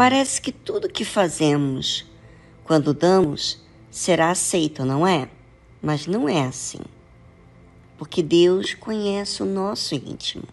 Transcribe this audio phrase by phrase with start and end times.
[0.00, 2.06] Parece que tudo que fazemos
[2.64, 5.28] quando damos será aceito, não é?
[5.82, 6.80] Mas não é assim.
[7.98, 10.44] Porque Deus conhece o nosso íntimo,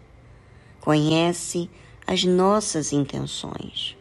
[0.82, 1.70] conhece
[2.06, 3.96] as nossas intenções.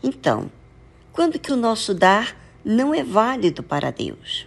[0.00, 0.48] Então,
[1.12, 4.46] quando que o nosso dar não é válido para Deus?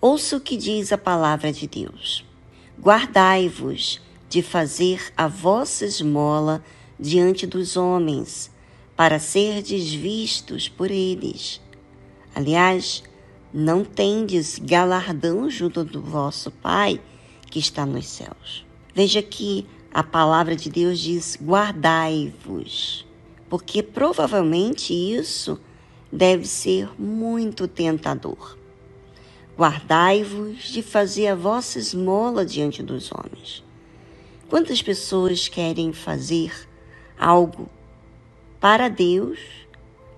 [0.00, 2.24] Ouça o que diz a palavra de Deus.
[2.76, 6.60] Guardai-vos de fazer a vossa esmola
[6.98, 8.50] diante dos homens,
[8.98, 11.60] para serdes vistos por eles.
[12.34, 13.04] Aliás,
[13.54, 17.00] não tendes galardão junto do vosso Pai
[17.48, 18.66] que está nos céus.
[18.92, 23.06] Veja que a palavra de Deus diz: guardai-vos,
[23.48, 25.60] porque provavelmente isso
[26.10, 28.58] deve ser muito tentador.
[29.56, 33.62] Guardai-vos de fazer a vossa esmola diante dos homens.
[34.48, 36.68] Quantas pessoas querem fazer
[37.16, 37.70] algo
[38.60, 39.38] para Deus,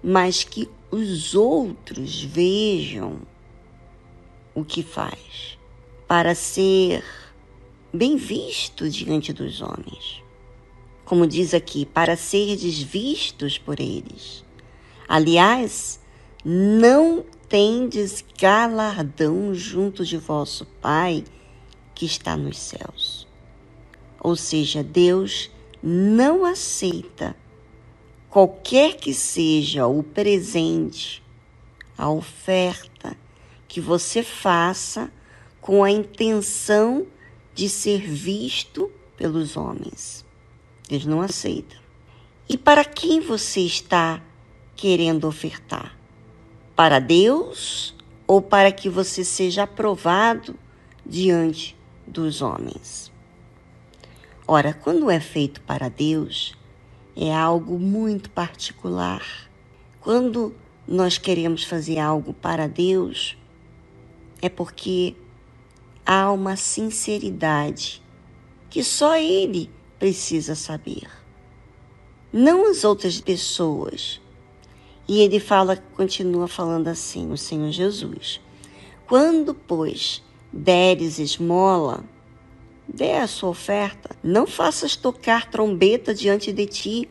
[0.02, 3.20] mas que os outros vejam
[4.54, 5.58] o que faz,
[6.08, 7.04] para ser
[7.92, 10.22] bem visto diante dos homens.
[11.04, 14.44] Como diz aqui, para serdes vistos por eles.
[15.08, 16.00] Aliás,
[16.44, 21.24] não tendes galardão junto de vosso Pai
[21.94, 23.26] que está nos céus.
[24.20, 25.50] Ou seja, Deus
[25.82, 27.34] não aceita
[28.30, 31.22] qualquer que seja o presente,
[31.98, 33.16] a oferta
[33.66, 35.12] que você faça
[35.60, 37.06] com a intenção
[37.54, 40.24] de ser visto pelos homens.
[40.88, 41.76] Deus não aceita.
[42.48, 44.22] E para quem você está
[44.74, 45.96] querendo ofertar?
[46.74, 47.94] Para Deus
[48.26, 50.56] ou para que você seja aprovado
[51.04, 53.12] diante dos homens?
[54.46, 56.56] Ora, quando é feito para Deus,
[57.22, 59.22] é algo muito particular.
[60.00, 60.54] Quando
[60.88, 63.36] nós queremos fazer algo para Deus,
[64.40, 65.14] é porque
[66.06, 68.02] há uma sinceridade
[68.70, 71.06] que só Ele precisa saber,
[72.32, 74.18] não as outras pessoas.
[75.06, 78.40] E ele fala, continua falando assim, o Senhor Jesus.
[79.06, 82.04] Quando, pois, deres esmola,
[82.92, 84.10] dê a sua oferta.
[84.22, 87.08] Não faças tocar trombeta diante de ti,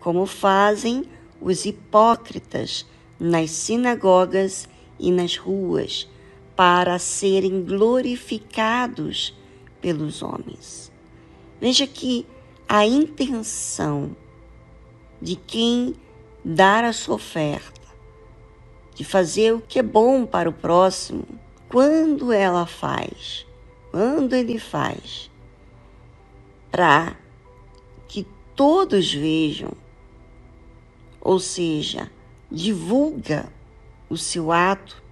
[0.00, 1.04] como fazem
[1.40, 2.86] os hipócritas
[3.18, 6.08] nas sinagogas e nas ruas,
[6.54, 9.34] para serem glorificados
[9.80, 10.90] pelos homens.
[11.60, 12.26] Veja que
[12.68, 14.16] a intenção
[15.20, 15.94] de quem
[16.44, 17.80] dar a sua oferta,
[18.94, 21.26] de fazer o que é bom para o próximo,
[21.68, 23.45] quando ela faz
[23.96, 25.30] quando ele faz
[26.70, 27.16] para
[28.06, 29.72] que todos vejam,
[31.18, 32.12] ou seja,
[32.52, 33.50] divulga
[34.10, 35.02] o seu ato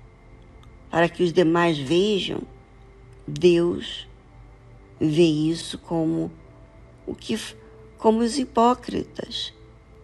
[0.90, 2.42] para que os demais vejam,
[3.26, 4.06] Deus
[5.00, 6.30] vê isso como
[7.06, 7.40] o que
[7.96, 9.54] como os hipócritas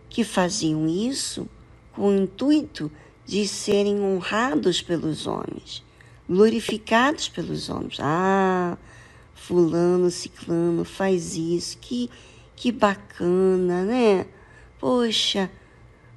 [0.08, 1.46] que faziam isso
[1.92, 2.90] com o intuito
[3.26, 5.84] de serem honrados pelos homens
[6.30, 7.98] glorificados pelos homens.
[7.98, 8.78] Ah,
[9.34, 12.08] fulano, ciclano faz isso, que,
[12.54, 14.26] que bacana, né?
[14.78, 15.50] Poxa,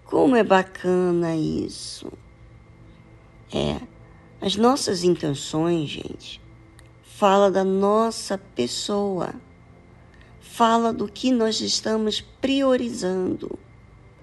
[0.06, 2.14] como é bacana isso.
[3.52, 3.82] É,
[4.40, 6.40] as nossas intenções, gente,
[7.02, 9.34] fala da nossa pessoa,
[10.40, 13.58] fala do que nós estamos priorizando.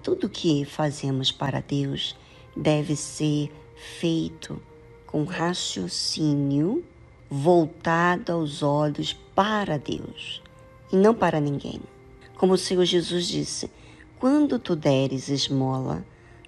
[0.01, 2.15] Tudo que fazemos para Deus
[2.55, 3.51] deve ser
[3.99, 4.61] feito
[5.11, 6.83] com raciocínio
[7.29, 10.41] voltado aos olhos para Deus
[10.91, 11.81] e não para ninguém.
[12.35, 13.69] Como o Senhor Jesus disse:
[14.17, 16.05] Quando tu deres esmola,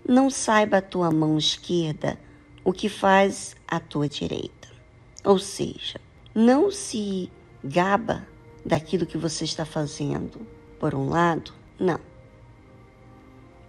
[0.07, 2.17] não saiba a tua mão esquerda
[2.63, 4.69] o que faz a tua direita.
[5.23, 5.99] Ou seja,
[6.33, 7.29] não se
[7.63, 8.25] gaba
[8.65, 10.39] daquilo que você está fazendo
[10.79, 11.99] por um lado, não.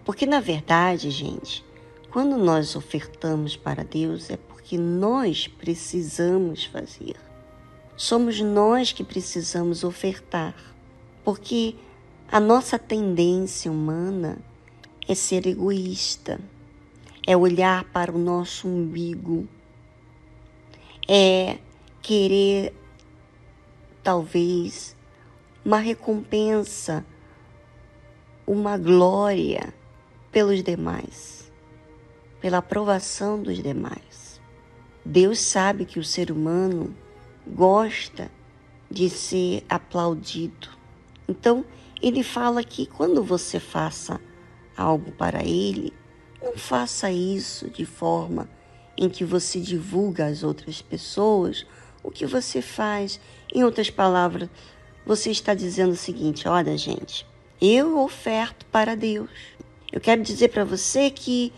[0.05, 1.65] Porque na verdade, gente,
[2.11, 7.15] quando nós ofertamos para Deus é que nós precisamos fazer.
[7.95, 10.55] Somos nós que precisamos ofertar,
[11.23, 11.75] porque
[12.27, 14.39] a nossa tendência humana
[15.07, 16.39] é ser egoísta,
[17.27, 19.47] é olhar para o nosso umbigo,
[21.07, 21.59] é
[22.01, 22.73] querer,
[24.01, 24.95] talvez,
[25.63, 27.05] uma recompensa,
[28.47, 29.71] uma glória
[30.31, 31.51] pelos demais,
[32.41, 34.24] pela aprovação dos demais.
[35.05, 36.95] Deus sabe que o ser humano
[37.45, 38.31] gosta
[38.89, 40.69] de ser aplaudido.
[41.27, 41.63] Então,
[42.01, 44.19] ele fala que quando você faça
[44.75, 45.93] algo para Ele,
[46.41, 48.49] não faça isso de forma
[48.97, 51.65] em que você divulga às outras pessoas
[52.01, 53.19] o que você faz.
[53.53, 54.49] Em outras palavras,
[55.05, 57.27] você está dizendo o seguinte: olha, gente,
[57.61, 59.29] eu oferto para Deus.
[59.91, 61.53] Eu quero dizer para você que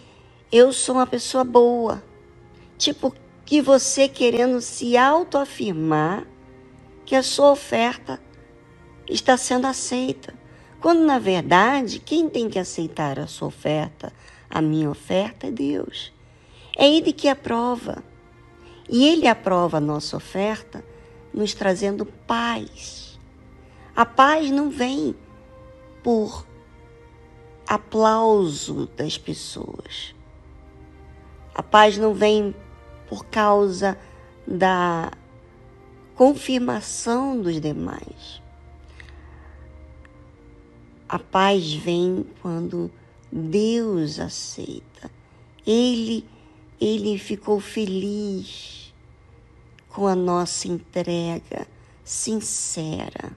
[0.51, 2.03] eu sou uma pessoa boa.
[2.77, 3.13] Tipo,
[3.47, 6.27] que você querendo se autoafirmar
[7.05, 8.19] que a sua oferta
[9.09, 10.33] está sendo aceita.
[10.81, 14.11] Quando na verdade, quem tem que aceitar a sua oferta,
[14.49, 16.11] a minha oferta, é Deus.
[16.77, 18.03] É Ele que aprova.
[18.89, 20.83] E Ele aprova a nossa oferta
[21.33, 23.17] nos trazendo paz.
[23.95, 25.15] A paz não vem
[26.03, 26.45] por
[27.65, 30.13] aplauso das pessoas.
[31.55, 32.53] A paz não vem
[33.07, 33.97] por causa
[34.45, 35.11] da
[36.15, 38.41] confirmação dos demais.
[41.07, 42.91] A paz vem quando
[43.31, 45.09] Deus aceita.
[45.65, 46.25] Ele
[46.79, 48.93] ele ficou feliz
[49.89, 51.67] com a nossa entrega
[52.03, 53.35] sincera.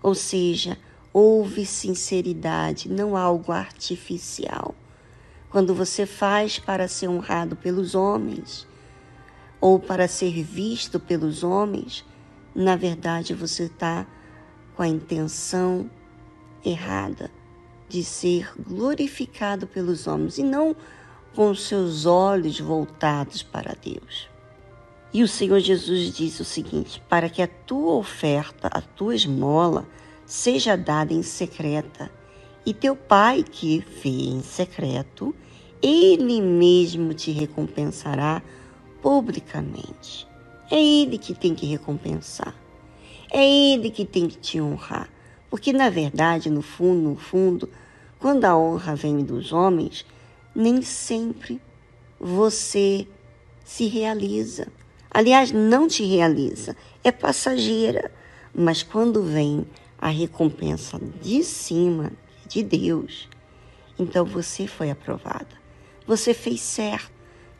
[0.00, 0.78] Ou seja,
[1.12, 4.76] houve sinceridade, não algo artificial.
[5.50, 8.66] Quando você faz para ser honrado pelos homens
[9.60, 12.04] ou para ser visto pelos homens,
[12.54, 14.06] na verdade você está
[14.74, 15.90] com a intenção
[16.64, 17.30] errada
[17.88, 20.76] de ser glorificado pelos homens e não
[21.34, 24.28] com seus olhos voltados para Deus.
[25.12, 29.86] E o Senhor Jesus disse o seguinte: para que a tua oferta, a tua esmola,
[30.26, 32.10] seja dada em secreta,
[32.66, 35.34] e teu Pai que vê em secreto,
[35.80, 38.42] ele mesmo te recompensará
[39.02, 40.26] publicamente.
[40.70, 42.54] É Ele que tem que recompensar.
[43.30, 45.08] É Ele que tem que te honrar.
[45.50, 47.70] Porque, na verdade, no fundo, no fundo,
[48.18, 50.04] quando a honra vem dos homens,
[50.54, 51.60] nem sempre
[52.18, 53.06] você
[53.64, 54.68] se realiza.
[55.10, 58.10] Aliás, não te realiza, é passageira.
[58.54, 59.66] Mas quando vem
[59.98, 62.12] a recompensa de cima,
[62.46, 63.28] de Deus,
[63.98, 65.48] então você foi aprovada.
[66.06, 67.12] Você fez certo.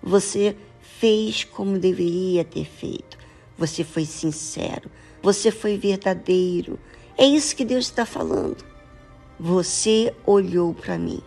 [0.03, 0.57] Você
[0.99, 3.17] fez como deveria ter feito.
[3.57, 4.91] Você foi sincero.
[5.23, 6.79] Você foi verdadeiro.
[7.17, 8.65] É isso que Deus está falando.
[9.39, 11.23] Você olhou para mim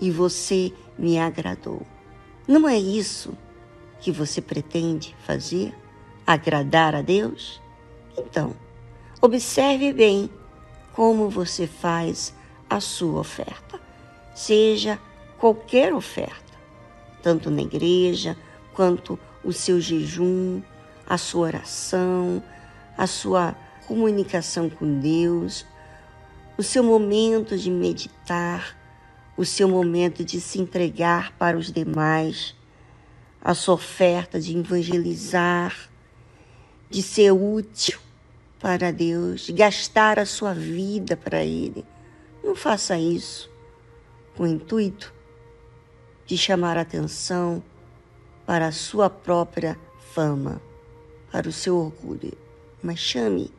[0.00, 1.82] e você me agradou.
[2.46, 3.36] Não é isso
[4.00, 5.74] que você pretende fazer?
[6.24, 7.60] Agradar a Deus?
[8.16, 8.54] Então,
[9.20, 10.30] observe bem
[10.92, 12.34] como você faz
[12.70, 13.80] a sua oferta,
[14.34, 14.98] seja
[15.38, 16.54] qualquer oferta,
[17.22, 18.36] tanto na igreja
[18.78, 20.62] quanto o seu jejum,
[21.04, 22.40] a sua oração,
[22.96, 23.56] a sua
[23.88, 25.66] comunicação com Deus,
[26.56, 28.78] o seu momento de meditar,
[29.36, 32.54] o seu momento de se entregar para os demais,
[33.42, 35.90] a sua oferta de evangelizar,
[36.88, 37.98] de ser útil
[38.60, 41.84] para Deus, de gastar a sua vida para Ele.
[42.44, 43.50] Não faça isso
[44.36, 45.12] com o intuito
[46.24, 47.60] de chamar atenção
[48.48, 49.78] para a sua própria
[50.14, 50.58] fama,
[51.30, 52.32] para o seu orgulho,
[52.82, 53.52] mas chame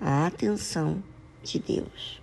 [0.00, 1.00] a atenção
[1.44, 2.21] de Deus.